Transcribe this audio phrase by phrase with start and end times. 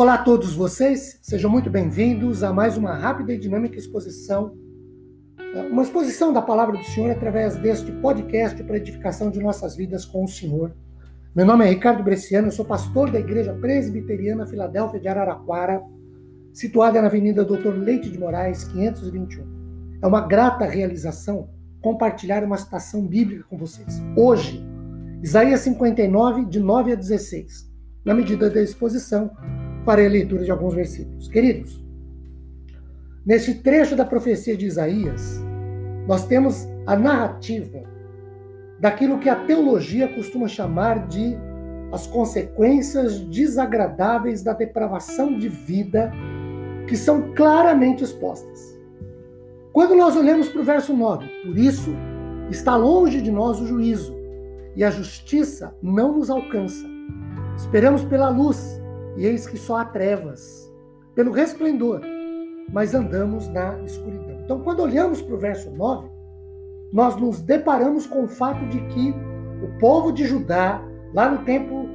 [0.00, 4.56] Olá a todos vocês, sejam muito bem-vindos a mais uma rápida e dinâmica exposição,
[5.70, 10.24] uma exposição da palavra do Senhor através deste podcast para edificação de nossas vidas com
[10.24, 10.74] o Senhor.
[11.36, 15.82] Meu nome é Ricardo Bresciano, eu sou pastor da Igreja Presbiteriana Filadélfia de Araraquara,
[16.54, 19.44] situada na Avenida Doutor Leite de Moraes, 521.
[20.00, 21.50] É uma grata realização
[21.82, 24.00] compartilhar uma citação bíblica com vocês.
[24.16, 24.64] Hoje,
[25.22, 27.68] Isaías 59, de 9 a 16.
[28.02, 29.30] Na medida da exposição,
[29.84, 31.28] farei a leitura de alguns versículos.
[31.28, 31.82] Queridos,
[33.24, 35.40] neste trecho da profecia de Isaías,
[36.06, 37.82] nós temos a narrativa
[38.78, 41.36] daquilo que a teologia costuma chamar de
[41.92, 46.12] as consequências desagradáveis da depravação de vida,
[46.86, 48.78] que são claramente expostas.
[49.72, 51.90] Quando nós olhamos para o verso 9, por isso
[52.50, 54.16] está longe de nós o juízo,
[54.76, 56.86] e a justiça não nos alcança.
[57.56, 58.79] Esperamos pela luz,
[59.16, 60.72] e eis que só há trevas,
[61.14, 62.00] pelo resplendor,
[62.72, 64.40] mas andamos na escuridão.
[64.44, 66.08] Então, quando olhamos para o verso 9,
[66.92, 69.14] nós nos deparamos com o fato de que
[69.62, 71.88] o povo de Judá, lá no tempo,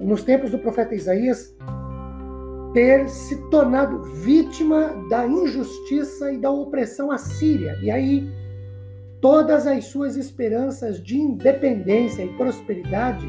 [0.00, 1.54] nos tempos do profeta Isaías,
[2.72, 7.76] ter se tornado vítima da injustiça e da opressão assíria.
[7.82, 8.30] E aí,
[9.20, 13.26] todas as suas esperanças de independência e prosperidade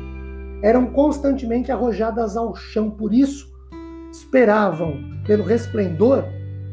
[0.62, 2.90] eram constantemente arrojadas ao chão.
[2.90, 3.52] Por isso,
[4.12, 6.24] esperavam pelo resplendor,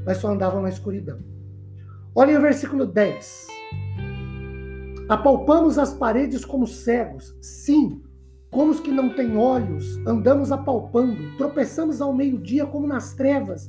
[0.07, 1.19] mas só andavam na escuridão.
[2.15, 3.49] Olhem o versículo 10.
[5.09, 8.03] Apalpamos as paredes como cegos, sim,
[8.51, 13.69] como os que não têm olhos, andamos apalpando, tropeçamos ao meio-dia como nas trevas,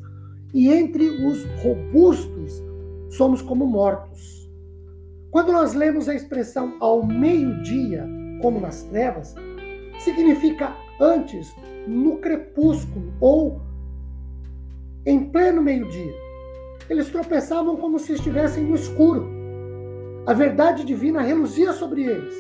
[0.54, 2.64] e entre os robustos
[3.10, 4.50] somos como mortos.
[5.32, 8.08] Quando nós lemos a expressão ao meio-dia,
[8.42, 9.36] como nas trevas,
[10.00, 11.56] significa antes,
[11.88, 13.62] no crepúsculo ou
[15.06, 16.14] em pleno meio-dia.
[16.90, 19.28] Eles tropeçavam como se estivessem no escuro.
[20.26, 22.34] A verdade divina reluzia sobre eles,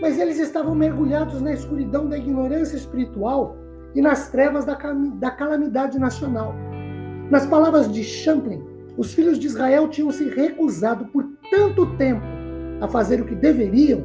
[0.00, 3.56] mas eles estavam mergulhados na escuridão da ignorância espiritual
[3.94, 6.54] e nas trevas da, da calamidade nacional.
[7.30, 8.62] Nas palavras de Champlin,
[8.96, 12.24] os filhos de Israel tinham se recusado por tanto tempo
[12.80, 14.04] a fazer o que deveriam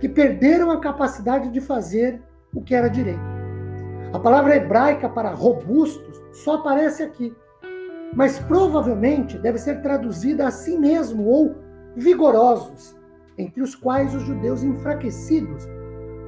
[0.00, 2.22] que perderam a capacidade de fazer
[2.54, 3.20] o que era direito.
[4.12, 7.34] A palavra hebraica para robustos só aparece aqui,
[8.14, 11.56] mas provavelmente deve ser traduzida assim mesmo ou
[11.96, 12.96] vigorosos,
[13.36, 15.66] entre os quais os judeus enfraquecidos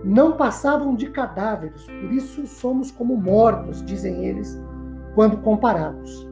[0.05, 4.56] não passavam de cadáveres, por isso somos como mortos, dizem eles,
[5.15, 6.28] quando comparados.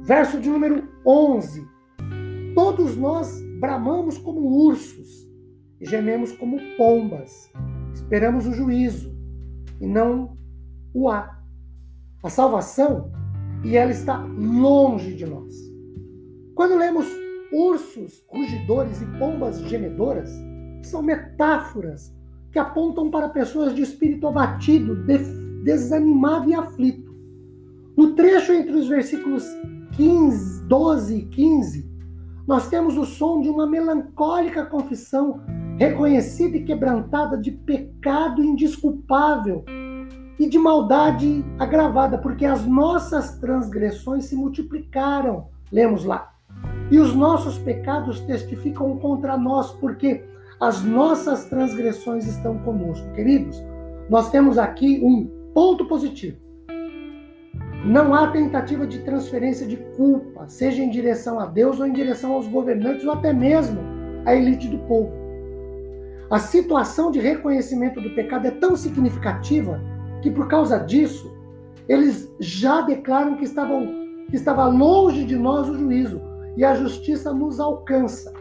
[0.00, 1.68] Verso de número 11.
[2.54, 5.29] Todos nós bramamos como ursos
[5.80, 7.50] e gememos como pombas.
[7.92, 9.14] Esperamos o juízo
[9.80, 10.36] e não
[10.92, 11.38] o há.
[12.22, 13.10] A salvação,
[13.64, 15.54] e ela está longe de nós.
[16.54, 17.06] Quando lemos
[17.50, 20.30] ursos rugidores e pombas gemedoras,
[20.82, 22.14] são metáforas
[22.52, 24.96] que apontam para pessoas de espírito abatido,
[25.64, 27.10] desanimado e aflito.
[27.96, 29.46] No trecho entre os versículos
[29.96, 31.90] 15, 12 e 15,
[32.46, 35.40] nós temos o som de uma melancólica confissão
[35.80, 39.64] reconhecida e quebrantada de pecado indisculpável
[40.38, 45.48] e de maldade agravada, porque as nossas transgressões se multiplicaram.
[45.72, 46.34] Lemos lá.
[46.90, 50.22] E os nossos pecados testificam contra nós, porque
[50.60, 53.10] as nossas transgressões estão conosco.
[53.14, 53.56] Queridos,
[54.10, 56.36] nós temos aqui um ponto positivo.
[57.86, 62.34] Não há tentativa de transferência de culpa, seja em direção a Deus ou em direção
[62.34, 63.80] aos governantes ou até mesmo
[64.26, 65.19] à elite do povo.
[66.30, 69.80] A situação de reconhecimento do pecado é tão significativa
[70.22, 71.36] que por causa disso
[71.88, 73.98] eles já declaram que estavam
[74.28, 76.20] que estava longe de nós o juízo
[76.56, 78.32] e a justiça nos alcança.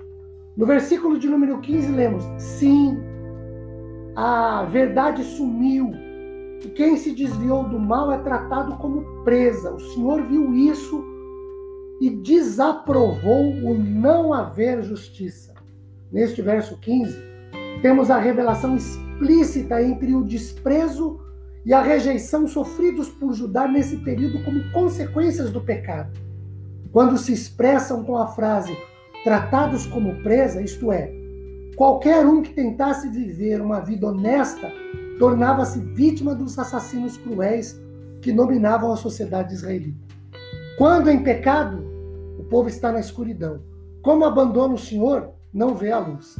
[0.56, 3.00] No versículo de número 15 lemos: Sim,
[4.16, 5.92] a verdade sumiu
[6.64, 9.74] e quem se desviou do mal é tratado como presa.
[9.74, 11.04] O Senhor viu isso
[12.00, 15.56] e desaprovou o não haver justiça.
[16.12, 17.18] Neste verso 15,
[17.82, 21.20] temos a revelação explícita entre o desprezo
[21.66, 26.12] e a rejeição sofridos por Judá nesse período como consequências do pecado.
[26.92, 28.76] Quando se expressam com a frase
[29.24, 31.12] tratados como presa, isto é,
[31.76, 34.72] qualquer um que tentasse viver uma vida honesta
[35.20, 37.80] tornava-se vítima dos assassinos cruéis
[38.22, 40.00] que dominavam a sociedade israelita.
[40.78, 41.86] Quando em pecado,
[42.40, 43.62] o povo está na escuridão.
[44.02, 46.38] Como abandona o Senhor, não vê a luz.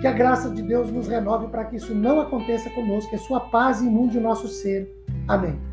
[0.00, 3.18] Que a graça de Deus nos renove para que isso não aconteça conosco, que a
[3.18, 4.90] sua paz inunde o nosso ser.
[5.28, 5.69] Amém.